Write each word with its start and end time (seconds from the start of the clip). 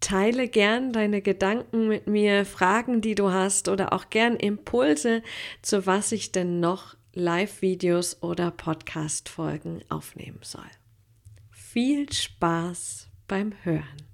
Teile 0.00 0.48
gern 0.48 0.92
deine 0.92 1.22
Gedanken 1.22 1.88
mit 1.88 2.06
mir, 2.06 2.44
Fragen, 2.44 3.00
die 3.00 3.14
du 3.14 3.30
hast 3.32 3.68
oder 3.68 3.92
auch 3.92 4.10
gern 4.10 4.36
Impulse, 4.36 5.22
zu 5.62 5.86
was 5.86 6.12
ich 6.12 6.32
denn 6.32 6.60
noch 6.60 6.96
Live-Videos 7.14 8.22
oder 8.22 8.50
Podcast-Folgen 8.50 9.82
aufnehmen 9.88 10.38
soll. 10.42 10.70
Viel 11.50 12.12
Spaß 12.12 13.08
beim 13.26 13.52
Hören. 13.64 14.08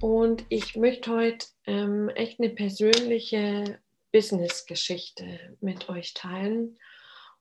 Und 0.00 0.46
ich 0.48 0.76
möchte 0.76 1.10
heute 1.14 1.46
ähm, 1.66 2.08
echt 2.08 2.40
eine 2.40 2.48
persönliche 2.48 3.80
Business-Geschichte 4.12 5.56
mit 5.60 5.90
euch 5.90 6.14
teilen 6.14 6.78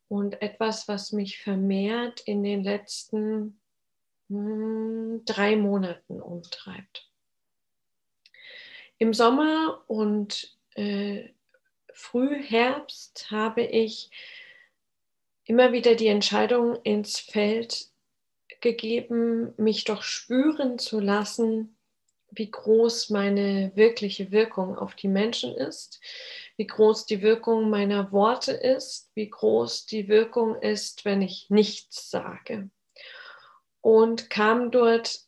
und 0.09 0.41
etwas, 0.41 0.87
was 0.87 1.13
mich 1.13 1.39
vermehrt 1.39 2.21
in 2.21 2.43
den 2.43 2.63
letzten 2.63 3.59
hm, 4.27 5.21
drei 5.25 5.55
Monaten 5.55 6.19
umtreibt. 6.19 7.07
Im 8.97 9.13
Sommer 9.13 9.81
und 9.87 10.57
äh, 10.75 11.29
Frühherbst 11.93 13.31
habe 13.31 13.61
ich 13.61 14.09
immer 15.45 15.71
wieder 15.71 15.95
die 15.95 16.07
Entscheidung 16.07 16.75
ins 16.83 17.19
Feld 17.19 17.87
gegeben, 18.61 19.53
mich 19.57 19.85
doch 19.85 20.01
spüren 20.03 20.79
zu 20.79 20.99
lassen, 20.99 21.75
wie 22.31 22.49
groß 22.51 23.09
meine 23.09 23.71
wirkliche 23.75 24.31
Wirkung 24.31 24.77
auf 24.77 24.95
die 24.95 25.07
Menschen 25.07 25.53
ist, 25.55 26.01
wie 26.59 26.67
groß 26.67 27.05
die 27.05 27.21
Wirkung 27.21 27.69
meiner 27.69 28.11
Worte 28.11 28.51
ist, 28.51 29.09
wie 29.15 29.29
groß 29.29 29.85
die 29.85 30.09
Wirkung 30.09 30.61
ist, 30.61 31.05
wenn 31.05 31.21
ich 31.21 31.45
nichts 31.47 32.09
sage. 32.09 32.69
Und 33.79 34.29
kam 34.29 34.69
dort 34.69 35.21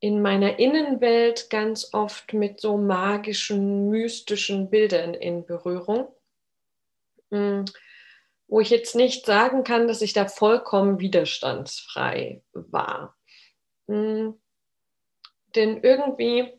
in 0.00 0.20
meiner 0.20 0.58
Innenwelt 0.58 1.48
ganz 1.48 1.94
oft 1.94 2.34
mit 2.34 2.60
so 2.60 2.76
magischen, 2.76 3.88
mystischen 3.88 4.68
Bildern 4.68 5.14
in 5.14 5.46
Berührung. 5.46 6.14
Hm, 7.30 7.64
wo 8.46 8.60
ich 8.60 8.68
jetzt 8.68 8.94
nicht 8.94 9.24
sagen 9.24 9.64
kann, 9.64 9.88
dass 9.88 10.02
ich 10.02 10.12
da 10.12 10.28
vollkommen 10.28 11.00
widerstandsfrei 11.00 12.42
war. 12.52 13.16
Hm. 13.88 14.38
Denn 15.54 15.82
irgendwie 15.82 16.52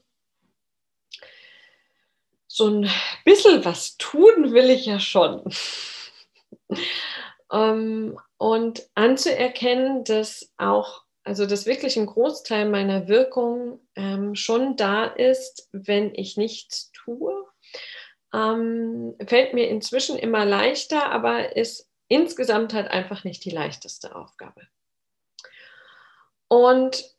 so 2.55 2.69
ein 2.69 2.89
bisschen 3.25 3.65
was 3.65 3.97
tun 3.97 4.53
will 4.53 4.69
ich 4.69 4.85
ja 4.85 4.97
schon. 4.97 5.43
ähm, 7.51 8.17
und 8.37 8.87
anzuerkennen, 8.95 10.05
dass 10.05 10.53
auch, 10.55 11.03
also 11.25 11.45
dass 11.45 11.65
wirklich 11.65 11.97
ein 11.97 12.05
Großteil 12.05 12.69
meiner 12.69 13.09
Wirkung 13.09 13.85
ähm, 13.95 14.35
schon 14.35 14.77
da 14.77 15.03
ist, 15.03 15.67
wenn 15.73 16.15
ich 16.15 16.37
nichts 16.37 16.93
tue, 16.93 17.45
ähm, 18.33 19.17
fällt 19.27 19.53
mir 19.53 19.67
inzwischen 19.67 20.17
immer 20.17 20.45
leichter, 20.45 21.11
aber 21.11 21.57
ist 21.57 21.89
insgesamt 22.07 22.73
halt 22.73 22.87
einfach 22.87 23.25
nicht 23.25 23.43
die 23.43 23.51
leichteste 23.51 24.15
Aufgabe. 24.15 24.61
Und 26.47 27.14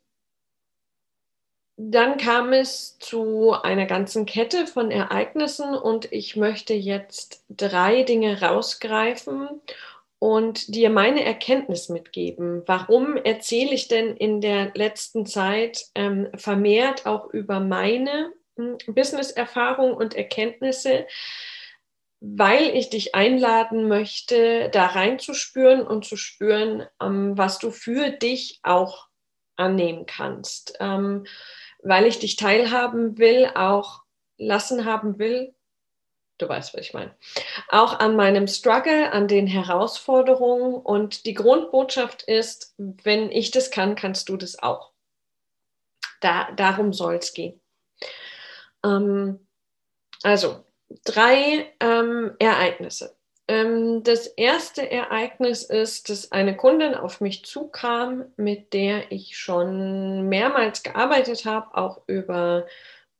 dann 1.76 2.16
kam 2.16 2.52
es 2.54 2.98
zu 2.98 3.52
einer 3.52 3.84
ganzen 3.84 4.24
Kette 4.24 4.66
von 4.66 4.90
Ereignissen 4.90 5.74
und 5.74 6.10
ich 6.10 6.34
möchte 6.34 6.72
jetzt 6.72 7.44
drei 7.50 8.02
Dinge 8.02 8.40
rausgreifen 8.40 9.60
und 10.18 10.74
dir 10.74 10.88
meine 10.88 11.22
Erkenntnis 11.22 11.90
mitgeben. 11.90 12.62
Warum 12.64 13.16
erzähle 13.16 13.74
ich 13.74 13.88
denn 13.88 14.16
in 14.16 14.40
der 14.40 14.72
letzten 14.74 15.26
Zeit 15.26 15.84
ähm, 15.94 16.28
vermehrt 16.34 17.04
auch 17.04 17.28
über 17.28 17.60
meine 17.60 18.32
hm, 18.56 18.78
Business-Erfahrung 18.86 19.94
und 19.94 20.14
Erkenntnisse? 20.14 21.06
Weil 22.20 22.74
ich 22.74 22.88
dich 22.88 23.14
einladen 23.14 23.88
möchte, 23.88 24.70
da 24.70 24.86
reinzuspüren 24.86 25.86
und 25.86 26.06
zu 26.06 26.16
spüren, 26.16 26.86
ähm, 27.02 27.36
was 27.36 27.58
du 27.58 27.70
für 27.70 28.08
dich 28.08 28.60
auch 28.62 29.08
annehmen 29.56 30.06
kannst. 30.06 30.78
Ähm, 30.80 31.26
weil 31.86 32.06
ich 32.06 32.18
dich 32.18 32.36
teilhaben 32.36 33.16
will, 33.18 33.50
auch 33.54 34.02
lassen 34.38 34.84
haben 34.84 35.18
will. 35.18 35.54
Du 36.38 36.48
weißt, 36.48 36.74
was 36.74 36.80
ich 36.80 36.92
meine. 36.92 37.14
Auch 37.68 37.98
an 37.98 38.16
meinem 38.16 38.46
Struggle, 38.46 39.10
an 39.12 39.28
den 39.28 39.46
Herausforderungen. 39.46 40.74
Und 40.74 41.24
die 41.24 41.32
Grundbotschaft 41.32 42.24
ist, 42.24 42.74
wenn 42.76 43.30
ich 43.30 43.52
das 43.52 43.70
kann, 43.70 43.94
kannst 43.94 44.28
du 44.28 44.36
das 44.36 44.58
auch. 44.58 44.92
Da, 46.20 46.50
darum 46.52 46.92
soll 46.92 47.16
es 47.16 47.32
gehen. 47.32 47.60
Ähm, 48.84 49.46
also, 50.22 50.64
drei 51.04 51.72
ähm, 51.80 52.34
Ereignisse. 52.38 53.15
Ähm, 53.48 54.02
das 54.02 54.26
erste 54.26 54.90
Ereignis 54.90 55.62
ist, 55.62 56.08
dass 56.10 56.32
eine 56.32 56.56
Kundin 56.56 56.94
auf 56.94 57.20
mich 57.20 57.44
zukam, 57.44 58.24
mit 58.36 58.72
der 58.72 59.12
ich 59.12 59.38
schon 59.38 60.28
mehrmals 60.28 60.82
gearbeitet 60.82 61.44
habe, 61.44 61.76
auch 61.76 62.02
über 62.06 62.66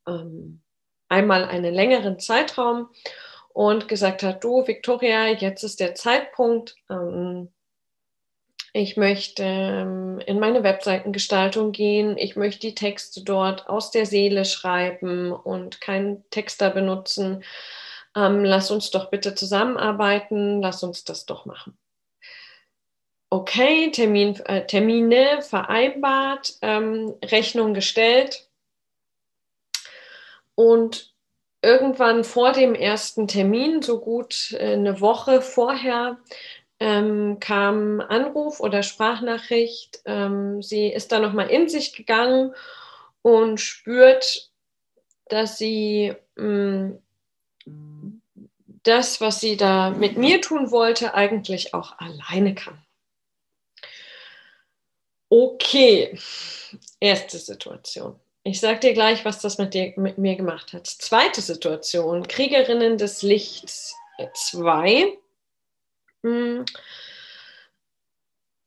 ähm, 0.05 0.61
einmal 1.07 1.45
einen 1.45 1.73
längeren 1.73 2.19
Zeitraum 2.19 2.89
und 3.53 3.87
gesagt 3.87 4.21
hat, 4.23 4.43
du 4.43 4.67
Victoria, 4.67 5.27
jetzt 5.27 5.63
ist 5.63 5.79
der 5.79 5.95
Zeitpunkt. 5.95 6.75
Ähm, 6.89 7.49
ich 8.73 8.97
möchte 8.97 9.43
ähm, 9.43 10.19
in 10.25 10.39
meine 10.39 10.61
Webseitengestaltung 10.61 11.71
gehen. 11.71 12.17
Ich 12.17 12.35
möchte 12.35 12.67
die 12.67 12.75
Texte 12.75 13.23
dort 13.23 13.69
aus 13.69 13.91
der 13.91 14.05
Seele 14.05 14.43
schreiben 14.43 15.31
und 15.31 15.79
keinen 15.79 16.29
Texter 16.31 16.69
benutzen 16.69 17.43
ähm, 18.17 18.43
lass 18.43 18.71
uns 18.71 18.89
doch 18.89 19.11
bitte 19.11 19.35
zusammenarbeiten, 19.35 20.61
lass 20.61 20.81
uns 20.81 21.03
das 21.03 21.27
doch 21.27 21.45
machen. 21.45 21.77
Okay, 23.29 23.91
Termin, 23.91 24.39
äh, 24.45 24.65
Termine 24.65 25.41
vereinbart, 25.41 26.55
ähm, 26.61 27.13
Rechnung 27.23 27.73
gestellt 27.73 28.49
und 30.55 31.13
irgendwann 31.61 32.23
vor 32.23 32.53
dem 32.53 32.73
ersten 32.73 33.27
Termin, 33.27 33.81
so 33.81 33.99
gut 33.99 34.53
äh, 34.53 34.73
eine 34.73 34.99
Woche 35.01 35.41
vorher, 35.41 36.17
ähm, 36.79 37.37
kam 37.39 38.01
Anruf 38.01 38.59
oder 38.61 38.81
Sprachnachricht. 38.81 40.01
Ähm, 40.05 40.61
sie 40.63 40.87
ist 40.87 41.11
da 41.11 41.19
nochmal 41.19 41.49
in 41.49 41.69
sich 41.69 41.93
gegangen 41.93 42.53
und 43.21 43.59
spürt, 43.59 44.51
dass 45.27 45.57
sie 45.57 46.15
mh, 46.35 46.45
mm, 46.45 46.99
das, 48.87 49.21
was 49.21 49.41
sie 49.41 49.57
da 49.57 49.89
mit 49.91 50.17
mir 50.17 50.41
tun 50.41 50.71
wollte, 50.71 51.13
eigentlich 51.13 51.73
auch 51.73 51.97
alleine 51.99 52.55
kann. 52.55 52.81
Okay, 55.29 56.17
erste 56.99 57.37
Situation. 57.37 58.19
Ich 58.43 58.61
sage 58.61 58.79
dir 58.79 58.93
gleich, 58.93 59.25
was 59.25 59.41
das 59.41 59.57
mit, 59.57 59.73
dir, 59.73 59.93
mit 59.97 60.17
mir 60.17 60.37
gemacht 60.37 60.71
hat. 60.71 60.87
Zweite 60.87 61.41
Situation, 61.41 62.27
Kriegerinnen 62.27 62.97
des 62.97 63.21
Lichts 63.23 63.93
2. 64.33 65.17
Hm. 66.23 66.65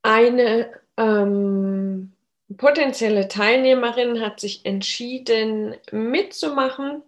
Eine 0.03 0.79
ähm, 0.97 2.13
potenzielle 2.57 3.27
Teilnehmerin 3.27 4.21
hat 4.21 4.39
sich 4.39 4.65
entschieden, 4.65 5.75
mitzumachen. 5.91 7.01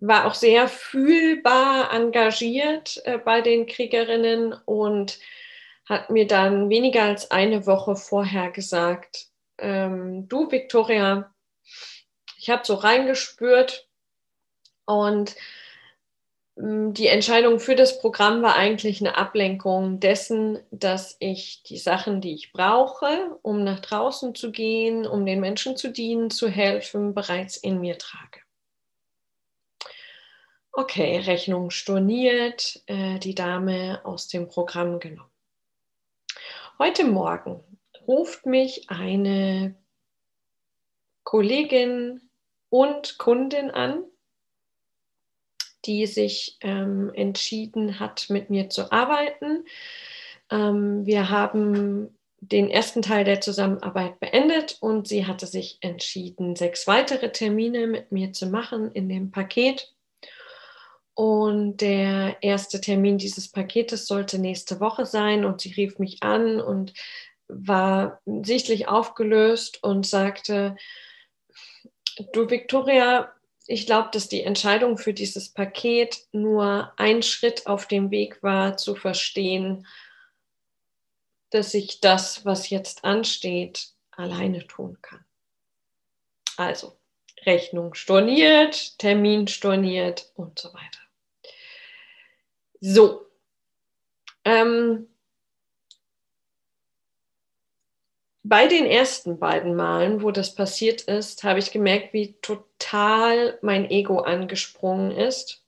War 0.00 0.26
auch 0.26 0.34
sehr 0.34 0.68
fühlbar 0.68 1.92
engagiert 1.92 3.00
äh, 3.04 3.18
bei 3.18 3.40
den 3.40 3.66
Kriegerinnen 3.66 4.52
und 4.64 5.18
hat 5.86 6.10
mir 6.10 6.26
dann 6.26 6.68
weniger 6.68 7.04
als 7.04 7.30
eine 7.30 7.66
Woche 7.66 7.96
vorher 7.96 8.50
gesagt, 8.50 9.28
ähm, 9.58 10.28
du 10.28 10.50
Victoria, 10.50 11.32
ich 12.38 12.50
habe 12.50 12.62
so 12.64 12.74
reingespürt 12.74 13.88
und 14.84 15.34
ähm, 16.56 16.94
die 16.94 17.06
Entscheidung 17.06 17.58
für 17.58 17.74
das 17.74 17.98
Programm 18.00 18.42
war 18.42 18.56
eigentlich 18.56 19.00
eine 19.00 19.16
Ablenkung 19.16 20.00
dessen, 20.00 20.60
dass 20.70 21.16
ich 21.20 21.62
die 21.64 21.78
Sachen, 21.78 22.20
die 22.20 22.34
ich 22.34 22.52
brauche, 22.52 23.38
um 23.42 23.64
nach 23.64 23.80
draußen 23.80 24.34
zu 24.34 24.52
gehen, 24.52 25.06
um 25.06 25.24
den 25.26 25.40
Menschen 25.40 25.76
zu 25.76 25.90
dienen, 25.90 26.30
zu 26.30 26.48
helfen, 26.48 27.14
bereits 27.14 27.56
in 27.56 27.80
mir 27.80 27.98
trage. 27.98 28.40
Okay, 30.80 31.18
Rechnung 31.18 31.70
storniert, 31.70 32.84
äh, 32.86 33.18
die 33.18 33.34
Dame 33.34 34.00
aus 34.04 34.28
dem 34.28 34.46
Programm 34.46 35.00
genommen. 35.00 35.32
Heute 36.78 37.02
Morgen 37.02 37.64
ruft 38.06 38.46
mich 38.46 38.88
eine 38.88 39.74
Kollegin 41.24 42.30
und 42.68 43.18
Kundin 43.18 43.72
an, 43.72 44.04
die 45.84 46.06
sich 46.06 46.58
ähm, 46.60 47.10
entschieden 47.12 47.98
hat, 47.98 48.30
mit 48.30 48.48
mir 48.48 48.70
zu 48.70 48.92
arbeiten. 48.92 49.64
Ähm, 50.48 51.04
wir 51.04 51.28
haben 51.28 52.16
den 52.38 52.70
ersten 52.70 53.02
Teil 53.02 53.24
der 53.24 53.40
Zusammenarbeit 53.40 54.20
beendet 54.20 54.76
und 54.80 55.08
sie 55.08 55.26
hatte 55.26 55.48
sich 55.48 55.78
entschieden, 55.80 56.54
sechs 56.54 56.86
weitere 56.86 57.32
Termine 57.32 57.88
mit 57.88 58.12
mir 58.12 58.32
zu 58.32 58.46
machen 58.46 58.92
in 58.92 59.08
dem 59.08 59.32
Paket. 59.32 59.92
Und 61.18 61.78
der 61.78 62.36
erste 62.42 62.80
Termin 62.80 63.18
dieses 63.18 63.48
Paketes 63.48 64.06
sollte 64.06 64.38
nächste 64.38 64.78
Woche 64.78 65.04
sein. 65.04 65.44
Und 65.44 65.60
sie 65.60 65.72
rief 65.72 65.98
mich 65.98 66.22
an 66.22 66.60
und 66.60 66.94
war 67.48 68.20
sichtlich 68.24 68.86
aufgelöst 68.86 69.82
und 69.82 70.06
sagte, 70.06 70.76
du 72.32 72.48
Victoria, 72.48 73.32
ich 73.66 73.84
glaube, 73.84 74.10
dass 74.12 74.28
die 74.28 74.44
Entscheidung 74.44 74.96
für 74.96 75.12
dieses 75.12 75.48
Paket 75.48 76.20
nur 76.30 76.92
ein 76.98 77.24
Schritt 77.24 77.66
auf 77.66 77.88
dem 77.88 78.12
Weg 78.12 78.40
war, 78.44 78.76
zu 78.76 78.94
verstehen, 78.94 79.88
dass 81.50 81.74
ich 81.74 82.00
das, 82.00 82.44
was 82.44 82.70
jetzt 82.70 83.02
ansteht, 83.04 83.88
alleine 84.12 84.68
tun 84.68 84.96
kann. 85.02 85.24
Also 86.56 86.96
Rechnung 87.44 87.94
storniert, 87.94 88.96
Termin 89.00 89.48
storniert 89.48 90.30
und 90.36 90.60
so 90.60 90.72
weiter. 90.72 91.07
So. 92.80 93.26
Ähm, 94.44 95.08
bei 98.42 98.66
den 98.66 98.86
ersten 98.86 99.38
beiden 99.38 99.74
Malen, 99.76 100.22
wo 100.22 100.30
das 100.30 100.54
passiert 100.54 101.02
ist, 101.02 101.44
habe 101.44 101.58
ich 101.58 101.70
gemerkt, 101.70 102.12
wie 102.12 102.34
total 102.40 103.58
mein 103.62 103.90
Ego 103.90 104.20
angesprungen 104.20 105.10
ist. 105.10 105.62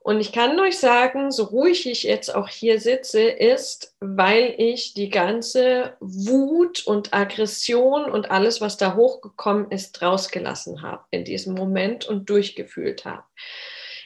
Und 0.00 0.20
ich 0.20 0.32
kann 0.32 0.58
euch 0.58 0.78
sagen, 0.78 1.30
so 1.30 1.44
ruhig 1.44 1.86
ich 1.86 2.04
jetzt 2.04 2.34
auch 2.34 2.48
hier 2.48 2.80
sitze, 2.80 3.20
ist, 3.20 3.94
weil 4.00 4.54
ich 4.56 4.94
die 4.94 5.10
ganze 5.10 5.98
Wut 6.00 6.86
und 6.86 7.12
Aggression 7.12 8.06
und 8.06 8.30
alles, 8.30 8.62
was 8.62 8.78
da 8.78 8.94
hochgekommen 8.94 9.70
ist, 9.70 10.00
rausgelassen 10.00 10.80
habe 10.80 11.04
in 11.10 11.24
diesem 11.26 11.54
Moment 11.54 12.06
und 12.06 12.30
durchgefühlt 12.30 13.04
habe. 13.04 13.24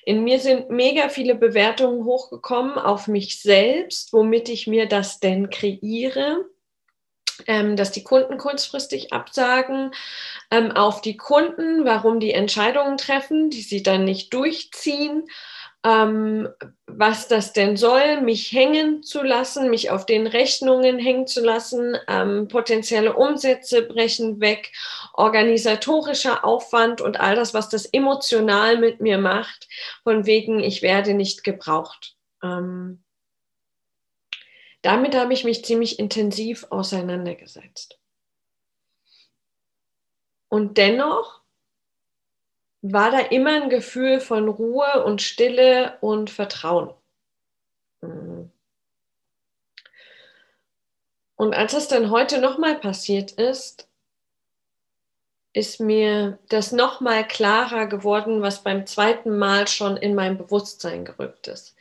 In 0.05 0.25
mir 0.25 0.41
sind 0.41 0.71
mega 0.71 1.09
viele 1.09 1.35
Bewertungen 1.35 2.05
hochgekommen 2.05 2.79
auf 2.79 3.07
mich 3.07 3.41
selbst, 3.41 4.13
womit 4.13 4.49
ich 4.49 4.67
mir 4.67 4.87
das 4.87 5.21
denn 5.21 5.51
kreiere. 5.51 6.45
Ähm, 7.47 7.77
dass 7.77 7.91
die 7.91 8.05
Kunden 8.05 8.39
kurzfristig 8.39 9.13
absagen, 9.13 9.93
ähm, 10.51 10.71
auf 10.71 11.01
die 11.01 11.17
Kunden, 11.17 11.85
warum 11.85 12.21
die 12.21 12.33
Entscheidungen 12.33 12.99
treffen, 12.99 13.51
die 13.51 13.63
sie 13.63 13.83
dann 13.83 14.05
nicht 14.05 14.33
durchziehen 14.33 15.25
ähm, 15.85 16.49
was 16.87 17.27
das 17.27 17.53
denn 17.53 17.77
soll, 17.77 18.21
mich 18.21 18.53
hängen 18.53 19.03
zu 19.03 19.23
lassen, 19.23 19.71
mich 19.71 19.91
auf 19.91 20.07
den 20.07 20.27
Rechnungen 20.27 20.99
hängen 20.99 21.27
zu 21.27 21.45
lassen, 21.45 21.97
ähm, 22.07 22.47
potenzielle 22.49 23.15
Umsätze 23.15 23.83
brechen 23.83 24.41
weg, 24.41 24.73
organisatorischer 25.15 26.45
Aufwand 26.45 27.01
und 27.01 27.19
all 27.19 27.35
das, 27.35 27.53
was 27.53 27.69
das 27.69 27.87
emotional 27.87 28.79
mit 28.79 29.01
mir 29.01 29.19
macht, 29.19 29.69
von 30.05 30.27
wegen, 30.27 30.61
ich 30.61 30.83
werde 30.83 31.15
nicht 31.15 31.43
gebraucht. 31.43 32.17
Ähm, 32.43 33.03
damit 34.83 35.17
habe 35.17 35.33
ich 35.33 35.45
mich 35.45 35.65
ziemlich 35.65 35.99
intensiv 35.99 36.67
auseinandergesetzt. 36.71 37.99
Und 40.49 40.77
dennoch 40.77 41.42
war 42.83 43.11
da 43.11 43.21
immer 43.21 43.63
ein 43.63 43.71
Gefühl 43.71 44.21
von 44.21 44.49
Ruhe 44.49 45.05
und 45.05 45.23
Stille 45.23 45.97
und 46.01 46.31
Vertrauen. 46.31 46.93
Mhm. 48.01 48.51
Und 51.37 51.55
als 51.55 51.73
es 51.73 51.89
dann 51.89 52.11
heute 52.11 52.41
nochmal 52.41 52.79
passiert 52.79 53.33
ist, 53.33 53.89
ist 55.55 55.81
mir 55.81 56.39
das 56.49 56.73
nochmal 56.73 57.27
klarer 57.27 57.87
geworden, 57.87 58.41
was 58.43 58.63
beim 58.63 58.87
zweiten 58.87 59.39
Mal 59.39 59.69
schon 59.69 59.97
in 59.97 60.15
mein 60.15 60.39
Bewusstsein 60.39 61.05
gerückt 61.05 61.47
ist. 61.49 61.77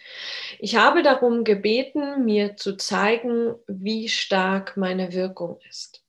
Ich 0.60 0.76
habe 0.76 1.04
darum 1.04 1.44
gebeten, 1.44 2.26
mir 2.26 2.58
zu 2.58 2.76
zeigen, 2.76 3.56
wie 3.68 4.10
stark 4.10 4.76
meine 4.76 5.14
Wirkung 5.14 5.60
ist. 5.70 6.01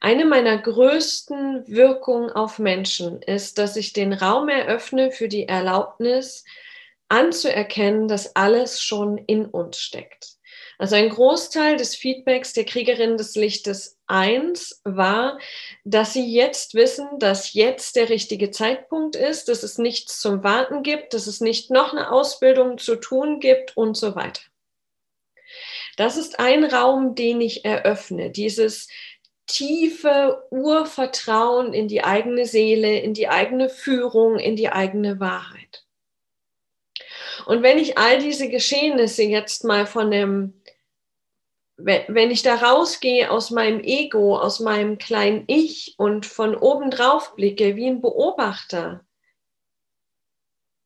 Eine 0.00 0.24
meiner 0.24 0.58
größten 0.58 1.66
Wirkungen 1.68 2.30
auf 2.30 2.58
Menschen 2.58 3.22
ist, 3.22 3.58
dass 3.58 3.76
ich 3.76 3.92
den 3.92 4.12
Raum 4.12 4.48
eröffne 4.48 5.10
für 5.10 5.28
die 5.28 5.48
Erlaubnis 5.48 6.44
anzuerkennen, 7.08 8.08
dass 8.08 8.34
alles 8.36 8.80
schon 8.80 9.18
in 9.18 9.46
uns 9.46 9.78
steckt. 9.78 10.38
Also 10.78 10.96
ein 10.96 11.10
Großteil 11.10 11.76
des 11.76 11.94
Feedbacks 11.94 12.54
der 12.54 12.64
Kriegerin 12.64 13.16
des 13.16 13.36
Lichtes 13.36 14.00
1 14.08 14.80
war, 14.82 15.38
dass 15.84 16.12
sie 16.12 16.34
jetzt 16.34 16.74
wissen, 16.74 17.06
dass 17.20 17.52
jetzt 17.52 17.94
der 17.94 18.08
richtige 18.08 18.50
Zeitpunkt 18.50 19.14
ist, 19.14 19.48
dass 19.48 19.62
es 19.62 19.78
nichts 19.78 20.18
zum 20.18 20.42
Warten 20.42 20.82
gibt, 20.82 21.14
dass 21.14 21.28
es 21.28 21.40
nicht 21.40 21.70
noch 21.70 21.92
eine 21.92 22.10
Ausbildung 22.10 22.78
zu 22.78 22.96
tun 22.96 23.38
gibt 23.38 23.76
und 23.76 23.96
so 23.96 24.16
weiter. 24.16 24.42
Das 25.96 26.16
ist 26.16 26.40
ein 26.40 26.64
Raum, 26.64 27.14
den 27.14 27.40
ich 27.40 27.64
eröffne, 27.64 28.30
dieses 28.30 28.88
tiefe 29.52 30.46
Urvertrauen 30.50 31.74
in 31.74 31.86
die 31.86 32.02
eigene 32.02 32.46
Seele, 32.46 32.98
in 33.00 33.12
die 33.12 33.28
eigene 33.28 33.68
Führung, 33.68 34.38
in 34.38 34.56
die 34.56 34.70
eigene 34.70 35.20
Wahrheit. 35.20 35.84
Und 37.44 37.62
wenn 37.62 37.78
ich 37.78 37.98
all 37.98 38.18
diese 38.18 38.48
Geschehnisse 38.48 39.24
jetzt 39.24 39.64
mal 39.64 39.86
von 39.86 40.10
dem, 40.10 40.62
wenn 41.76 42.30
ich 42.30 42.42
da 42.42 42.54
rausgehe 42.54 43.30
aus 43.30 43.50
meinem 43.50 43.80
Ego, 43.80 44.38
aus 44.38 44.60
meinem 44.60 44.96
kleinen 44.98 45.44
Ich 45.48 45.94
und 45.98 46.24
von 46.24 46.54
oben 46.54 46.90
drauf 46.90 47.34
blicke 47.34 47.76
wie 47.76 47.88
ein 47.88 48.00
Beobachter, 48.00 49.04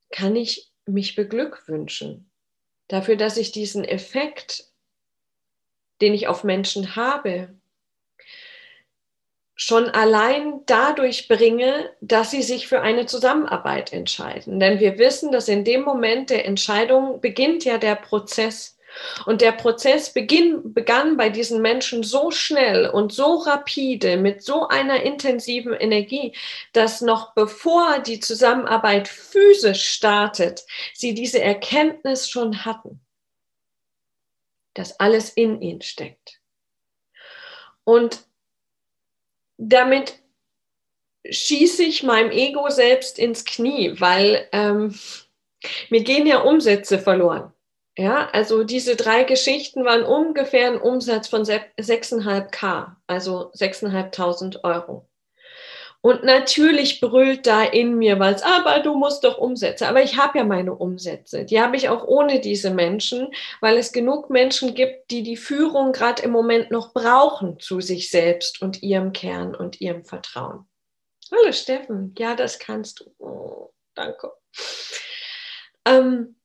kann 0.09 0.35
ich 0.35 0.71
mich 0.85 1.15
beglückwünschen 1.15 2.29
dafür, 2.87 3.15
dass 3.15 3.37
ich 3.37 3.51
diesen 3.51 3.83
Effekt, 3.83 4.65
den 6.01 6.13
ich 6.13 6.27
auf 6.27 6.43
Menschen 6.43 6.95
habe, 6.95 7.55
schon 9.57 9.89
allein 9.89 10.61
dadurch 10.67 11.27
bringe, 11.27 11.89
dass 11.99 12.29
sie 12.29 12.43
sich 12.43 12.67
für 12.67 12.81
eine 12.81 13.07
Zusammenarbeit 13.07 13.91
entscheiden. 13.91 14.59
Denn 14.59 14.79
wir 14.79 14.99
wissen, 14.99 15.31
dass 15.31 15.47
in 15.47 15.65
dem 15.65 15.81
Moment 15.81 16.29
der 16.29 16.45
Entscheidung 16.45 17.19
beginnt 17.21 17.65
ja 17.65 17.79
der 17.79 17.95
Prozess. 17.95 18.77
Und 19.25 19.41
der 19.41 19.51
Prozess 19.51 20.13
beginn, 20.13 20.73
begann 20.73 21.17
bei 21.17 21.29
diesen 21.29 21.61
Menschen 21.61 22.03
so 22.03 22.31
schnell 22.31 22.87
und 22.87 23.11
so 23.11 23.35
rapide, 23.35 24.17
mit 24.17 24.43
so 24.43 24.67
einer 24.67 25.03
intensiven 25.03 25.73
Energie, 25.73 26.35
dass 26.73 27.01
noch 27.01 27.33
bevor 27.33 27.99
die 27.99 28.19
Zusammenarbeit 28.19 29.07
physisch 29.07 29.89
startet, 29.89 30.65
sie 30.93 31.13
diese 31.13 31.41
Erkenntnis 31.41 32.29
schon 32.29 32.63
hatten, 32.63 33.01
dass 34.73 34.99
alles 34.99 35.29
in 35.29 35.61
ihnen 35.61 35.81
steckt. 35.81 36.39
Und 37.83 38.26
damit 39.57 40.19
schieße 41.29 41.83
ich 41.83 42.03
meinem 42.03 42.31
Ego 42.31 42.69
selbst 42.69 43.19
ins 43.19 43.45
Knie, 43.45 43.99
weil 43.99 44.47
ähm, 44.51 44.97
mir 45.89 46.03
gehen 46.03 46.27
ja 46.27 46.39
Umsätze 46.39 46.99
verloren. 46.99 47.53
Ja, 47.97 48.29
also 48.31 48.63
diese 48.63 48.95
drei 48.95 49.23
Geschichten 49.23 49.83
waren 49.83 50.03
ungefähr 50.03 50.67
ein 50.67 50.79
Umsatz 50.79 51.27
von 51.27 51.43
6,5k, 51.43 52.95
also 53.07 53.51
6.500 53.53 54.63
Euro. 54.63 55.09
Und 56.01 56.23
natürlich 56.23 57.01
brüllt 57.01 57.47
da 57.47 57.63
in 57.63 57.97
mir 57.97 58.19
was, 58.19 58.43
aber 58.43 58.79
du 58.79 58.95
musst 58.95 59.23
doch 59.23 59.37
Umsätze. 59.37 59.87
Aber 59.87 60.03
ich 60.03 60.17
habe 60.17 60.37
ja 60.37 60.43
meine 60.43 60.73
Umsätze. 60.75 61.43
Die 61.43 61.59
habe 61.59 61.75
ich 61.75 61.89
auch 61.89 62.05
ohne 62.05 62.39
diese 62.39 62.69
Menschen, 62.71 63.33
weil 63.61 63.77
es 63.77 63.91
genug 63.91 64.29
Menschen 64.29 64.75
gibt, 64.75 65.11
die 65.11 65.23
die 65.23 65.37
Führung 65.37 65.91
gerade 65.91 66.21
im 66.21 66.31
Moment 66.31 66.71
noch 66.71 66.93
brauchen 66.93 67.59
zu 67.59 67.81
sich 67.81 68.11
selbst 68.11 68.61
und 68.61 68.83
ihrem 68.83 69.11
Kern 69.11 69.55
und 69.55 69.81
ihrem 69.81 70.05
Vertrauen. 70.05 70.67
Hallo 71.31 71.51
Steffen, 71.51 72.15
ja, 72.17 72.35
das 72.35 72.57
kannst 72.59 73.01
du. 73.01 73.13
Oh, 73.17 73.73
danke. 73.95 74.31
Ähm, 75.83 76.35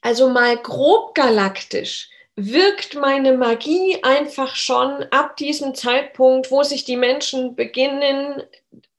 also 0.00 0.28
mal 0.28 0.56
grob 0.58 1.14
galaktisch 1.14 2.10
wirkt 2.40 2.94
meine 2.94 3.36
Magie 3.36 3.98
einfach 4.04 4.54
schon 4.54 5.02
ab 5.10 5.36
diesem 5.36 5.74
Zeitpunkt, 5.74 6.52
wo 6.52 6.62
sich 6.62 6.84
die 6.84 6.96
Menschen 6.96 7.56
beginnen, 7.56 8.44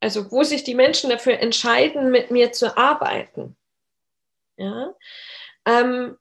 also 0.01 0.29
wo 0.29 0.43
sich 0.43 0.65
die 0.65 0.75
Menschen 0.75 1.09
dafür 1.09 1.39
entscheiden, 1.39 2.11
mit 2.11 2.31
mir 2.31 2.51
zu 2.51 2.77
arbeiten. 2.77 3.55
Ja. 4.57 4.93
Ähm, 5.65 6.17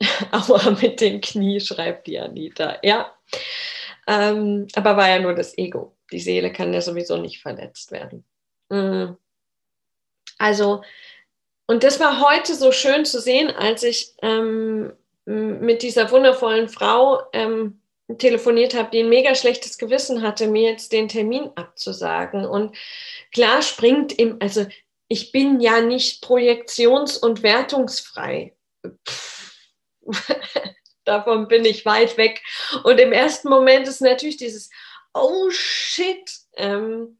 aber 0.30 0.72
mit 0.72 1.00
dem 1.00 1.22
Knie 1.22 1.58
schreibt 1.58 2.06
die 2.06 2.18
Anita. 2.18 2.78
Ja. 2.82 3.16
Ähm, 4.06 4.68
aber 4.74 4.98
war 4.98 5.08
ja 5.08 5.20
nur 5.20 5.34
das 5.34 5.56
Ego. 5.56 5.96
Die 6.12 6.20
Seele 6.20 6.52
kann 6.52 6.74
ja 6.74 6.82
sowieso 6.82 7.16
nicht 7.16 7.40
verletzt 7.40 7.92
werden. 7.92 8.26
Mhm. 8.68 9.16
Also, 10.36 10.82
und 11.66 11.82
das 11.82 11.98
war 11.98 12.20
heute 12.20 12.54
so 12.54 12.72
schön 12.72 13.06
zu 13.06 13.22
sehen, 13.22 13.50
als 13.50 13.84
ich 13.84 14.12
ähm, 14.20 14.92
mit 15.24 15.82
dieser 15.82 16.10
wundervollen 16.10 16.68
Frau 16.68 17.22
ähm, 17.32 17.80
telefoniert 18.18 18.74
habe, 18.74 18.90
die 18.90 19.00
ein 19.00 19.08
mega 19.08 19.34
schlechtes 19.34 19.78
Gewissen 19.78 20.22
hatte, 20.22 20.48
mir 20.48 20.70
jetzt 20.70 20.92
den 20.92 21.08
Termin 21.08 21.50
abzusagen. 21.54 22.44
Und 22.44 22.76
klar 23.32 23.62
springt 23.62 24.12
im, 24.12 24.36
also 24.40 24.66
ich 25.08 25.32
bin 25.32 25.60
ja 25.60 25.80
nicht 25.80 26.24
projektions- 26.24 27.18
und 27.18 27.42
wertungsfrei. 27.42 28.54
Davon 31.04 31.48
bin 31.48 31.64
ich 31.64 31.84
weit 31.84 32.16
weg. 32.16 32.42
Und 32.84 32.98
im 32.98 33.12
ersten 33.12 33.48
Moment 33.48 33.88
ist 33.88 34.00
natürlich 34.00 34.36
dieses, 34.36 34.70
oh 35.14 35.50
shit, 35.50 36.30
ähm, 36.56 37.18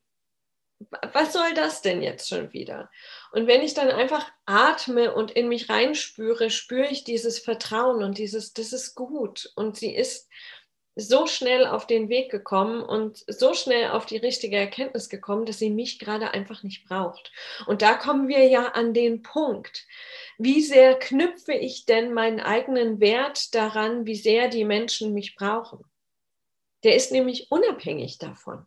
was 1.13 1.33
soll 1.33 1.55
das 1.55 1.83
denn 1.83 2.03
jetzt 2.03 2.29
schon 2.29 2.53
wieder? 2.53 2.91
Und 3.33 3.47
wenn 3.47 3.63
ich 3.63 3.73
dann 3.73 3.89
einfach 3.89 4.31
atme 4.45 5.15
und 5.15 5.31
in 5.31 5.49
mich 5.49 5.71
reinspüre, 5.71 6.51
spüre 6.51 6.89
ich 6.89 7.03
dieses 7.03 7.39
Vertrauen 7.39 8.03
und 8.03 8.19
dieses, 8.19 8.53
das 8.53 8.75
ist 8.75 8.95
gut. 8.95 9.51
Und 9.57 9.77
sie 9.79 9.95
ist 9.95 10.29
so 10.95 11.27
schnell 11.27 11.67
auf 11.67 11.87
den 11.87 12.11
Weg 12.11 12.31
gekommen 12.31 12.83
und 12.83 13.25
so 13.27 13.55
schnell 13.55 13.91
auf 13.91 14.05
die 14.05 14.19
richtige 14.19 14.59
Erkenntnis 14.59 15.09
gekommen, 15.09 15.47
dass 15.47 15.59
sie 15.59 15.71
mich 15.71 15.99
gerade 15.99 16.33
einfach 16.33 16.63
nicht 16.63 16.87
braucht. 16.87 17.33
Und 17.67 17.81
da 17.81 17.95
kommen 17.95 18.29
wir 18.29 18.47
ja 18.49 18.67
an 18.73 18.93
den 18.93 19.23
Punkt. 19.23 19.87
Wie 20.37 20.61
sehr 20.61 20.99
knüpfe 20.99 21.55
ich 21.55 21.87
denn 21.87 22.13
meinen 22.13 22.41
eigenen 22.41 23.01
Wert 23.01 23.55
daran, 23.55 24.05
wie 24.05 24.17
sehr 24.17 24.49
die 24.49 24.65
Menschen 24.65 25.15
mich 25.15 25.35
brauchen? 25.37 25.83
Der 26.85 26.97
ist 26.97 27.13
nämlich 27.13 27.51
unabhängig 27.51 28.19
davon. 28.19 28.67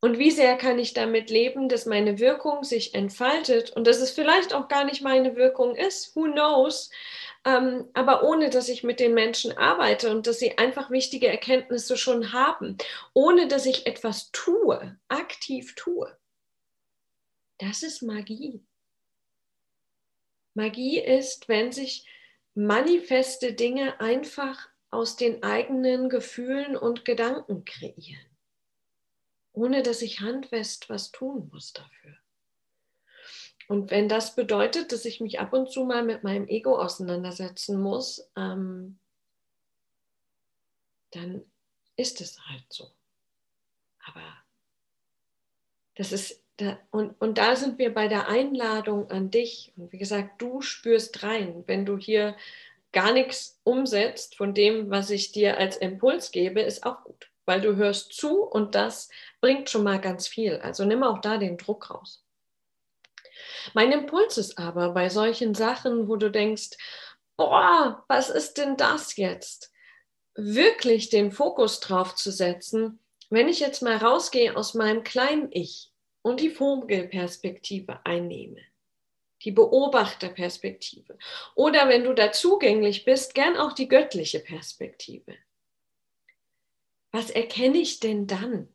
Und 0.00 0.18
wie 0.18 0.30
sehr 0.30 0.56
kann 0.56 0.78
ich 0.78 0.94
damit 0.94 1.28
leben, 1.28 1.68
dass 1.68 1.84
meine 1.84 2.18
Wirkung 2.18 2.64
sich 2.64 2.94
entfaltet 2.94 3.70
und 3.70 3.86
dass 3.86 3.98
es 3.98 4.10
vielleicht 4.10 4.54
auch 4.54 4.68
gar 4.68 4.84
nicht 4.84 5.02
meine 5.02 5.36
Wirkung 5.36 5.76
ist, 5.76 6.16
who 6.16 6.22
knows, 6.22 6.90
ähm, 7.44 7.88
aber 7.92 8.22
ohne 8.22 8.48
dass 8.48 8.70
ich 8.70 8.82
mit 8.82 8.98
den 8.98 9.12
Menschen 9.12 9.56
arbeite 9.56 10.10
und 10.10 10.26
dass 10.26 10.38
sie 10.38 10.56
einfach 10.56 10.90
wichtige 10.90 11.28
Erkenntnisse 11.28 11.98
schon 11.98 12.32
haben, 12.32 12.78
ohne 13.12 13.46
dass 13.46 13.66
ich 13.66 13.86
etwas 13.86 14.30
tue, 14.32 14.98
aktiv 15.08 15.74
tue. 15.74 16.16
Das 17.58 17.82
ist 17.82 18.02
Magie. 18.02 18.64
Magie 20.54 20.98
ist, 20.98 21.48
wenn 21.48 21.72
sich 21.72 22.06
manifeste 22.54 23.52
Dinge 23.52 24.00
einfach 24.00 24.68
aus 24.90 25.16
den 25.16 25.42
eigenen 25.42 26.08
Gefühlen 26.08 26.76
und 26.76 27.04
Gedanken 27.04 27.64
kreieren, 27.64 28.29
ohne 29.52 29.82
dass 29.82 30.02
ich 30.02 30.20
handfest 30.20 30.88
was 30.88 31.10
tun 31.10 31.48
muss 31.52 31.72
dafür. 31.72 32.16
Und 33.68 33.90
wenn 33.92 34.08
das 34.08 34.34
bedeutet, 34.34 34.90
dass 34.90 35.04
ich 35.04 35.20
mich 35.20 35.38
ab 35.38 35.52
und 35.52 35.70
zu 35.70 35.84
mal 35.84 36.02
mit 36.02 36.24
meinem 36.24 36.48
Ego 36.48 36.76
auseinandersetzen 36.76 37.80
muss, 37.80 38.28
ähm, 38.36 38.98
dann 41.12 41.44
ist 41.96 42.20
es 42.20 42.40
halt 42.46 42.64
so. 42.68 42.90
Aber 44.04 44.22
das 45.94 46.12
ist, 46.12 46.42
da, 46.56 46.78
und, 46.90 47.20
und 47.20 47.38
da 47.38 47.54
sind 47.54 47.78
wir 47.78 47.94
bei 47.94 48.08
der 48.08 48.26
Einladung 48.26 49.10
an 49.10 49.30
dich. 49.30 49.72
Und 49.76 49.92
wie 49.92 49.98
gesagt, 49.98 50.42
du 50.42 50.62
spürst 50.62 51.22
rein, 51.22 51.62
wenn 51.66 51.86
du 51.86 51.96
hier 51.96 52.36
gar 52.92 53.12
nichts 53.12 53.60
umsetzt 53.62 54.36
von 54.36 54.52
dem, 54.52 54.90
was 54.90 55.10
ich 55.10 55.30
dir 55.30 55.58
als 55.58 55.76
Impuls 55.76 56.32
gebe, 56.32 56.60
ist 56.60 56.84
auch 56.84 57.04
gut, 57.04 57.29
weil 57.50 57.60
du 57.60 57.74
hörst 57.74 58.12
zu 58.12 58.44
und 58.44 58.76
das 58.76 59.08
bringt 59.40 59.68
schon 59.68 59.82
mal 59.82 60.00
ganz 60.00 60.28
viel. 60.28 60.58
Also 60.58 60.84
nimm 60.84 61.02
auch 61.02 61.20
da 61.20 61.36
den 61.36 61.58
Druck 61.58 61.90
raus. 61.90 62.24
Mein 63.74 63.90
Impuls 63.90 64.38
ist 64.38 64.56
aber 64.56 64.90
bei 64.90 65.08
solchen 65.08 65.56
Sachen, 65.56 66.06
wo 66.06 66.14
du 66.14 66.30
denkst, 66.30 66.76
boah, 67.36 68.04
was 68.06 68.30
ist 68.30 68.56
denn 68.58 68.76
das 68.76 69.16
jetzt? 69.16 69.72
Wirklich 70.36 71.08
den 71.10 71.32
Fokus 71.32 71.80
drauf 71.80 72.14
zu 72.14 72.30
setzen, 72.30 73.00
wenn 73.30 73.48
ich 73.48 73.58
jetzt 73.58 73.82
mal 73.82 73.96
rausgehe 73.96 74.56
aus 74.56 74.74
meinem 74.74 75.02
kleinen 75.02 75.48
Ich 75.50 75.90
und 76.22 76.38
die 76.38 76.50
Vogelperspektive 76.50 77.98
einnehme, 78.04 78.60
die 79.42 79.50
Beobachterperspektive 79.50 81.18
oder 81.56 81.88
wenn 81.88 82.04
du 82.04 82.14
da 82.14 82.30
zugänglich 82.30 83.04
bist, 83.04 83.34
gern 83.34 83.56
auch 83.56 83.72
die 83.72 83.88
göttliche 83.88 84.38
Perspektive. 84.38 85.36
Was 87.12 87.30
erkenne 87.30 87.78
ich 87.78 88.00
denn 88.00 88.26
dann? 88.26 88.68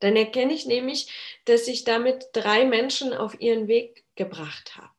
Dann 0.00 0.16
erkenne 0.16 0.52
ich 0.52 0.66
nämlich, 0.66 1.12
dass 1.44 1.68
ich 1.68 1.84
damit 1.84 2.26
drei 2.32 2.64
Menschen 2.64 3.14
auf 3.14 3.40
ihren 3.40 3.68
Weg 3.68 4.04
gebracht 4.16 4.76
habe 4.76 4.90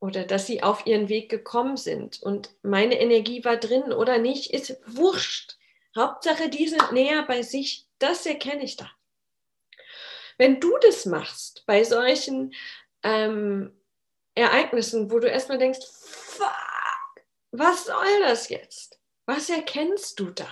oder 0.00 0.24
dass 0.24 0.46
sie 0.46 0.62
auf 0.62 0.86
ihren 0.86 1.08
Weg 1.08 1.28
gekommen 1.30 1.76
sind 1.76 2.22
und 2.22 2.54
meine 2.62 2.98
Energie 3.00 3.44
war 3.44 3.56
drin 3.56 3.92
oder 3.92 4.18
nicht, 4.18 4.52
ist 4.52 4.78
wurscht. 4.86 5.56
Hauptsache, 5.96 6.48
die 6.48 6.68
sind 6.68 6.92
näher 6.92 7.24
bei 7.26 7.42
sich. 7.42 7.86
Das 7.98 8.24
erkenne 8.24 8.62
ich 8.64 8.76
da. 8.76 8.90
Wenn 10.38 10.60
du 10.60 10.78
das 10.78 11.04
machst 11.04 11.64
bei 11.66 11.82
solchen 11.82 12.54
ähm, 13.02 13.76
Ereignissen, 14.34 15.10
wo 15.10 15.18
du 15.18 15.28
erstmal 15.28 15.58
denkst, 15.58 15.80
fuck, 15.84 17.24
was 17.50 17.86
soll 17.86 18.20
das 18.20 18.48
jetzt? 18.48 19.00
Was 19.26 19.50
erkennst 19.50 20.20
du 20.20 20.30
dann? 20.30 20.46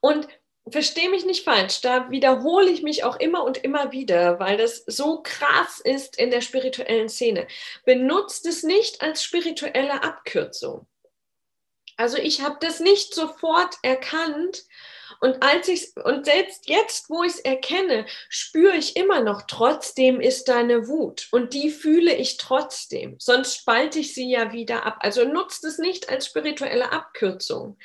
Und 0.00 0.28
verstehe 0.68 1.10
mich 1.10 1.24
nicht 1.24 1.44
falsch, 1.44 1.80
da 1.80 2.10
wiederhole 2.10 2.70
ich 2.70 2.82
mich 2.82 3.04
auch 3.04 3.16
immer 3.16 3.44
und 3.44 3.58
immer 3.58 3.92
wieder, 3.92 4.38
weil 4.38 4.56
das 4.56 4.84
so 4.86 5.22
krass 5.22 5.80
ist 5.80 6.16
in 6.18 6.30
der 6.30 6.40
spirituellen 6.40 7.08
Szene. 7.08 7.46
Benutzt 7.84 8.46
es 8.46 8.62
nicht 8.62 9.02
als 9.02 9.24
spirituelle 9.24 10.02
Abkürzung. 10.02 10.86
Also 11.96 12.16
ich 12.16 12.40
habe 12.40 12.56
das 12.60 12.80
nicht 12.80 13.14
sofort 13.14 13.76
erkannt 13.82 14.64
und 15.22 15.40
als 15.40 15.68
ich 15.68 15.92
und 16.02 16.24
selbst 16.24 16.68
jetzt, 16.68 17.08
wo 17.08 17.22
ich 17.22 17.34
es 17.34 17.38
erkenne, 17.38 18.06
spüre 18.28 18.76
ich 18.76 18.96
immer 18.96 19.20
noch, 19.20 19.42
trotzdem 19.42 20.20
ist 20.20 20.48
da 20.48 20.58
eine 20.58 20.88
Wut 20.88 21.28
und 21.30 21.54
die 21.54 21.70
fühle 21.70 22.12
ich 22.12 22.38
trotzdem. 22.38 23.14
Sonst 23.20 23.56
spalte 23.56 24.00
ich 24.00 24.14
sie 24.14 24.28
ja 24.28 24.52
wieder 24.52 24.84
ab. 24.84 24.96
Also 24.98 25.24
nutzt 25.24 25.64
es 25.64 25.78
nicht 25.78 26.08
als 26.08 26.26
spirituelle 26.26 26.90
Abkürzung, 26.90 27.78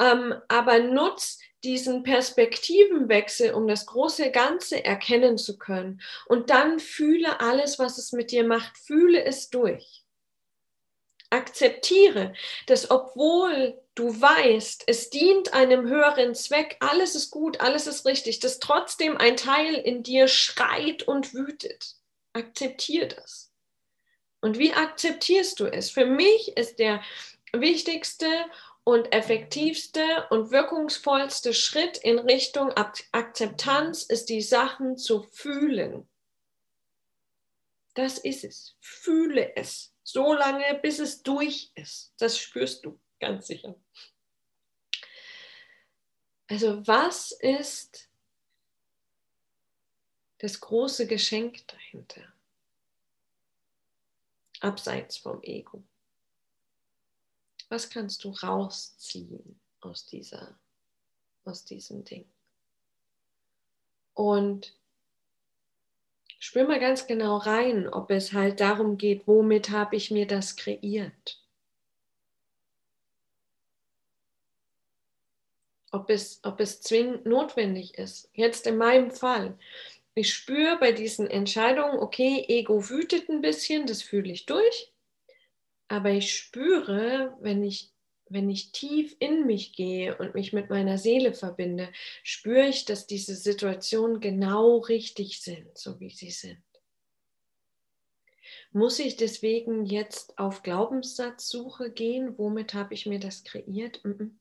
ähm, 0.00 0.34
aber 0.48 0.78
nutzt 0.78 1.39
diesen 1.64 2.02
Perspektivenwechsel, 2.02 3.52
um 3.54 3.68
das 3.68 3.86
große 3.86 4.30
Ganze 4.30 4.84
erkennen 4.84 5.38
zu 5.38 5.58
können. 5.58 6.00
Und 6.26 6.50
dann 6.50 6.78
fühle 6.78 7.40
alles, 7.40 7.78
was 7.78 7.98
es 7.98 8.12
mit 8.12 8.30
dir 8.30 8.44
macht, 8.44 8.76
fühle 8.78 9.24
es 9.24 9.50
durch. 9.50 10.04
Akzeptiere, 11.30 12.32
dass 12.66 12.90
obwohl 12.90 13.80
du 13.94 14.20
weißt, 14.20 14.84
es 14.86 15.10
dient 15.10 15.54
einem 15.54 15.86
höheren 15.86 16.34
Zweck, 16.34 16.76
alles 16.80 17.14
ist 17.14 17.30
gut, 17.30 17.60
alles 17.60 17.86
ist 17.86 18.04
richtig, 18.04 18.40
dass 18.40 18.58
trotzdem 18.58 19.16
ein 19.16 19.36
Teil 19.36 19.74
in 19.74 20.02
dir 20.02 20.26
schreit 20.26 21.04
und 21.04 21.32
wütet. 21.32 21.94
Akzeptiere 22.32 23.08
das. 23.08 23.52
Und 24.40 24.58
wie 24.58 24.72
akzeptierst 24.72 25.60
du 25.60 25.66
es? 25.66 25.90
Für 25.90 26.06
mich 26.06 26.56
ist 26.56 26.78
der 26.78 27.00
wichtigste 27.52 28.26
und 28.90 29.12
effektivste 29.12 30.26
und 30.30 30.50
wirkungsvollste 30.50 31.54
Schritt 31.54 31.98
in 31.98 32.18
Richtung 32.18 32.72
Akzeptanz 32.72 34.02
ist, 34.02 34.28
die 34.28 34.42
Sachen 34.42 34.96
zu 34.96 35.22
fühlen. 35.22 36.08
Das 37.94 38.18
ist 38.18 38.42
es. 38.42 38.74
Fühle 38.80 39.54
es. 39.54 39.94
So 40.02 40.34
lange, 40.34 40.76
bis 40.82 40.98
es 40.98 41.22
durch 41.22 41.70
ist. 41.76 42.12
Das 42.18 42.36
spürst 42.36 42.84
du 42.84 42.98
ganz 43.20 43.46
sicher. 43.46 43.76
Also 46.48 46.84
was 46.84 47.30
ist 47.30 48.08
das 50.38 50.60
große 50.60 51.06
Geschenk 51.06 51.64
dahinter? 51.68 52.32
Abseits 54.58 55.16
vom 55.16 55.40
Ego. 55.44 55.84
Was 57.70 57.88
kannst 57.88 58.24
du 58.24 58.30
rausziehen 58.30 59.60
aus, 59.80 60.04
dieser, 60.04 60.58
aus 61.44 61.64
diesem 61.64 62.04
Ding? 62.04 62.28
Und 64.12 64.76
spür 66.40 66.66
mal 66.66 66.80
ganz 66.80 67.06
genau 67.06 67.36
rein, 67.36 67.88
ob 67.88 68.10
es 68.10 68.32
halt 68.32 68.58
darum 68.58 68.98
geht, 68.98 69.28
womit 69.28 69.70
habe 69.70 69.94
ich 69.94 70.10
mir 70.10 70.26
das 70.26 70.56
kreiert? 70.56 71.40
Ob 75.92 76.10
es, 76.10 76.40
ob 76.42 76.58
es 76.58 76.80
zwingend 76.80 77.24
notwendig 77.24 77.94
ist. 77.98 78.28
Jetzt 78.34 78.66
in 78.66 78.78
meinem 78.78 79.12
Fall. 79.12 79.56
Ich 80.14 80.34
spüre 80.34 80.76
bei 80.78 80.90
diesen 80.90 81.28
Entscheidungen, 81.28 82.00
okay, 82.00 82.44
Ego 82.48 82.90
wütet 82.90 83.28
ein 83.28 83.42
bisschen, 83.42 83.86
das 83.86 84.02
fühle 84.02 84.32
ich 84.32 84.46
durch. 84.46 84.89
Aber 85.90 86.12
ich 86.12 86.32
spüre, 86.32 87.36
wenn 87.40 87.64
ich, 87.64 87.92
wenn 88.28 88.48
ich 88.48 88.70
tief 88.70 89.16
in 89.18 89.44
mich 89.44 89.72
gehe 89.72 90.16
und 90.18 90.34
mich 90.34 90.52
mit 90.52 90.70
meiner 90.70 90.98
Seele 90.98 91.34
verbinde, 91.34 91.90
spüre 92.22 92.68
ich, 92.68 92.84
dass 92.84 93.08
diese 93.08 93.34
Situationen 93.34 94.20
genau 94.20 94.78
richtig 94.78 95.42
sind, 95.42 95.76
so 95.76 95.98
wie 95.98 96.10
sie 96.10 96.30
sind. 96.30 96.62
Muss 98.70 99.00
ich 99.00 99.16
deswegen 99.16 99.84
jetzt 99.84 100.38
auf 100.38 100.62
Glaubenssatzsuche 100.62 101.90
gehen? 101.90 102.38
Womit 102.38 102.72
habe 102.72 102.94
ich 102.94 103.06
mir 103.06 103.18
das 103.18 103.42
kreiert? 103.42 104.00
Mm. 104.04 104.38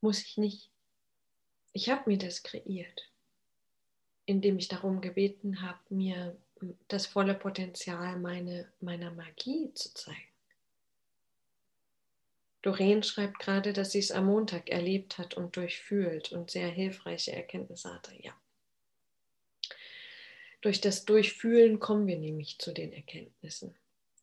Muss 0.00 0.22
ich 0.22 0.36
nicht. 0.36 0.70
Ich 1.72 1.88
habe 1.88 2.08
mir 2.08 2.18
das 2.18 2.44
kreiert, 2.44 3.10
indem 4.24 4.56
ich 4.56 4.68
darum 4.68 5.00
gebeten 5.00 5.62
habe, 5.62 5.80
mir 5.88 6.40
das 6.88 7.06
volle 7.06 7.34
Potenzial 7.34 8.18
meine, 8.18 8.72
meiner 8.80 9.10
Magie 9.10 9.72
zu 9.74 9.92
zeigen. 9.94 10.34
Doreen 12.62 13.02
schreibt 13.02 13.40
gerade, 13.40 13.74
dass 13.74 13.92
sie 13.92 13.98
es 13.98 14.10
am 14.10 14.26
Montag 14.26 14.70
erlebt 14.70 15.18
hat 15.18 15.34
und 15.34 15.54
durchfühlt 15.56 16.32
und 16.32 16.50
sehr 16.50 16.68
hilfreiche 16.68 17.32
Erkenntnisse 17.32 17.92
hatte. 17.92 18.14
Ja. 18.22 18.32
Durch 20.62 20.80
das 20.80 21.04
Durchfühlen 21.04 21.78
kommen 21.78 22.06
wir 22.06 22.16
nämlich 22.16 22.58
zu 22.58 22.72
den 22.72 22.94
Erkenntnissen 22.94 23.74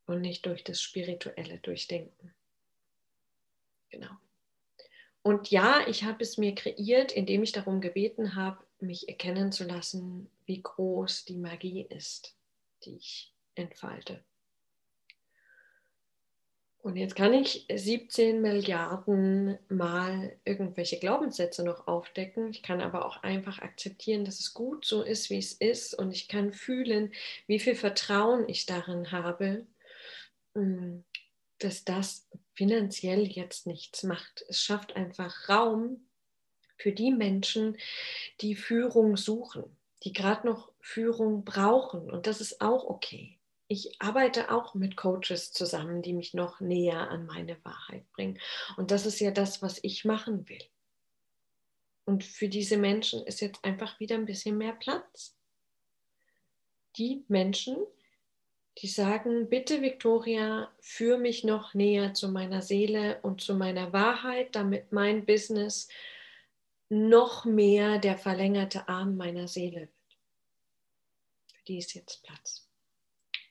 und 0.08 0.22
nicht 0.22 0.46
durch 0.48 0.64
das 0.64 0.82
spirituelle 0.82 1.60
Durchdenken. 1.60 2.34
Genau. 3.92 4.10
Und 5.22 5.52
ja, 5.52 5.88
ich 5.88 6.04
habe 6.04 6.24
es 6.24 6.40
mir 6.40 6.56
kreiert, 6.56 7.12
indem 7.12 7.44
ich 7.44 7.52
darum 7.52 7.80
gebeten 7.80 8.34
habe, 8.34 8.66
mich 8.82 9.08
erkennen 9.10 9.52
zu 9.52 9.64
lassen, 9.64 10.30
wie 10.46 10.62
groß 10.62 11.26
die 11.26 11.38
Magie 11.38 11.86
ist, 11.90 12.36
die 12.84 12.96
ich 12.96 13.34
entfalte. 13.56 14.24
Und 16.84 16.96
jetzt 16.96 17.16
kann 17.16 17.34
ich 17.34 17.68
17 17.72 18.42
Milliarden 18.42 19.60
Mal 19.70 20.36
irgendwelche 20.46 20.98
Glaubenssätze 20.98 21.64
noch 21.64 21.88
aufdecken. 21.88 22.50
Ich 22.50 22.64
kann 22.64 22.82
aber 22.82 23.06
auch 23.06 23.22
einfach 23.22 23.60
akzeptieren, 23.60 24.26
dass 24.26 24.40
es 24.40 24.56
gut 24.56 24.84
so 24.84 25.04
ist, 25.04 25.30
wie 25.30 25.38
es 25.38 25.54
ist. 25.54 25.94
Und 25.94 26.12
ich 26.12 26.28
kann 26.28 26.54
fühlen, 26.54 27.12
wie 27.46 27.60
viel 27.60 27.76
Vertrauen 27.76 28.50
ich 28.50 28.66
darin 28.66 29.12
habe, 29.12 29.68
hm, 30.56 31.04
dass 31.60 31.86
das 31.86 32.28
finanziell 32.56 33.28
jetzt 33.28 33.68
nichts 33.68 34.02
macht. 34.02 34.44
Es 34.50 34.64
schafft 34.64 34.96
einfach 34.96 35.50
Raum 35.50 36.02
für 36.82 36.92
die 36.92 37.12
Menschen, 37.12 37.78
die 38.42 38.56
Führung 38.56 39.18
suchen, 39.18 39.64
die 40.04 40.14
gerade 40.14 40.48
noch 40.48 40.72
Führung 40.80 41.46
brauchen. 41.46 42.10
Und 42.10 42.28
das 42.28 42.42
ist 42.42 42.62
auch 42.62 42.84
okay. 42.86 43.38
ich 43.72 44.02
arbeite 44.02 44.52
auch 44.52 44.74
mit 44.74 44.98
Coaches 44.98 45.54
zusammen, 45.54 46.02
die 46.02 46.12
mich 46.12 46.34
noch 46.34 46.60
näher 46.60 47.10
an 47.10 47.26
meine 47.26 47.58
Wahrheit 47.64 48.04
bringen. 48.12 48.38
Und 48.76 48.92
das 48.92 49.06
ist 49.06 49.22
ja 49.22 49.32
das, 49.32 49.62
was 49.62 49.80
ich 49.82 50.04
machen 50.04 50.50
will. 50.50 50.62
Und 52.04 52.26
für 52.26 52.50
diese 52.50 52.76
Menschen 52.76 53.26
ist 53.26 53.40
jetzt 53.40 53.64
einfach 53.64 53.98
wieder 54.02 54.16
ein 54.16 54.26
bisschen 54.26 54.58
mehr 54.58 54.74
Platz. 54.74 55.38
Die 56.98 57.24
Menschen, 57.30 57.78
die 58.80 58.88
sagen, 58.88 59.48
bitte 59.48 59.82
Victoria, 59.82 60.70
führ 60.82 61.18
mich 61.18 61.46
noch 61.46 61.74
näher 61.74 62.14
zu 62.14 62.28
meiner 62.28 62.62
Seele 62.62 63.20
und 63.22 63.40
zu 63.40 63.56
meiner 63.56 63.94
Wahrheit, 63.94 64.54
damit 64.54 64.92
mein 64.92 65.26
Business 65.26 65.88
noch 66.92 67.46
mehr 67.46 68.00
der 68.00 68.18
verlängerte 68.18 68.90
Arm 68.90 69.16
meiner 69.16 69.48
Seele 69.48 69.80
wird. 69.80 70.20
Für 71.54 71.64
die 71.66 71.78
ist 71.78 71.94
jetzt 71.94 72.22
Platz. 72.24 72.68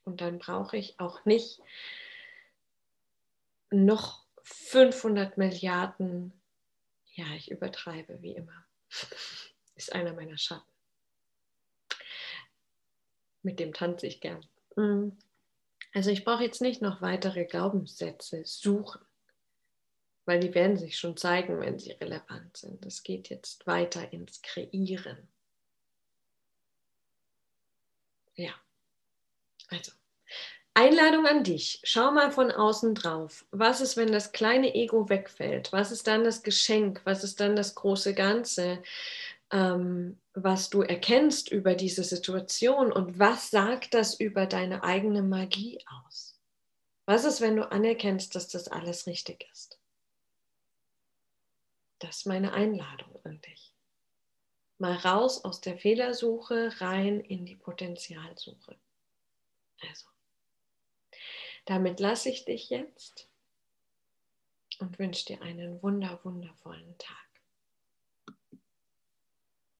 Und 0.05 0.20
dann 0.20 0.38
brauche 0.38 0.76
ich 0.76 1.00
auch 1.00 1.24
nicht 1.24 1.59
noch 3.70 4.26
500 4.42 5.38
Milliarden, 5.38 6.38
ja, 7.14 7.24
ich 7.35 7.50
übertreibe 7.50 8.20
wie 8.20 8.35
immer, 8.35 8.66
ist 9.74 9.94
einer 9.94 10.12
meiner 10.12 10.37
Schatten. 10.37 10.70
Mit 13.42 13.59
dem 13.59 13.72
tanze 13.72 14.07
ich 14.07 14.20
gern. 14.20 14.44
Mm. 14.76 15.12
Also 15.94 16.11
ich 16.11 16.24
brauche 16.24 16.44
jetzt 16.44 16.61
nicht 16.61 16.83
noch 16.83 17.00
weitere 17.00 17.46
Glaubenssätze 17.46 18.42
suchen, 18.44 19.00
weil 20.25 20.41
die 20.41 20.55
werden 20.55 20.77
sich 20.77 20.99
schon 20.99 21.17
zeigen, 21.17 21.61
wenn 21.61 21.79
sie 21.79 21.93
relevant 21.93 22.57
sind. 22.57 22.85
Es 22.87 23.03
geht 23.03 23.29
jetzt 23.29 23.67
weiter 23.67 24.13
ins 24.13 24.43
Kreieren. 24.43 25.29
Ja. 28.35 28.55
Also, 29.69 29.93
Einladung 30.75 31.27
an 31.27 31.45
dich. 31.45 31.81
Schau 31.85 32.13
mal 32.13 32.31
von 32.31 32.51
außen 32.51 32.95
drauf. 32.95 33.45
Was 33.51 33.81
ist, 33.81 33.97
wenn 33.97 34.13
das 34.13 34.33
kleine 34.33 34.75
Ego 34.75 35.09
wegfällt? 35.09 35.73
Was 35.73 35.91
ist 35.91 36.07
dann 36.07 36.25
das 36.25 36.43
Geschenk? 36.43 37.01
Was 37.05 37.25
ist 37.25 37.41
dann 37.41 37.57
das 37.57 37.75
große 37.75 38.15
Ganze, 38.15 38.83
ähm, 39.51 40.21
was 40.33 40.71
du 40.71 40.83
erkennst 40.83 41.51
über 41.51 41.75
diese 41.75 42.05
Situation? 42.05 42.93
Und 42.93 43.19
was 43.19 43.51
sagt 43.51 43.95
das 43.95 44.19
über 44.19 44.47
deine 44.47 44.85
eigene 44.85 45.23
Magie 45.23 45.81
aus? 46.07 46.39
Was 47.05 47.25
ist, 47.25 47.41
wenn 47.41 47.57
du 47.57 47.71
anerkennst, 47.71 48.35
dass 48.37 48.49
das 48.49 48.69
alles 48.69 49.07
richtig 49.09 49.49
ist? 49.53 49.80
Das 52.01 52.19
ist 52.19 52.27
meine 52.27 52.53
Einladung 52.55 53.21
an 53.25 53.41
dich. 53.43 53.75
Mal 54.79 54.97
raus 54.97 55.45
aus 55.45 55.61
der 55.61 55.77
Fehlersuche, 55.77 56.81
rein 56.81 57.21
in 57.21 57.45
die 57.45 57.57
Potenzialsuche. 57.57 58.79
Also, 59.83 60.07
damit 61.67 62.01
lasse 62.01 62.31
ich 62.31 62.47
dich 62.47 62.71
jetzt 62.71 63.29
und 64.79 64.99
wünsche 64.99 65.27
dir 65.27 65.43
einen 65.43 65.83
wunder, 65.83 66.19
wundervollen 66.25 66.97
Tag. 66.97 67.30